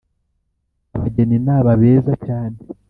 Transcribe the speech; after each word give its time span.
abageni 0.95 1.37
naba 1.45 1.71
beza 1.81 2.13
cyane 2.25 2.57